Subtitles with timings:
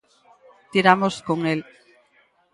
[0.71, 1.59] Tiramos con el.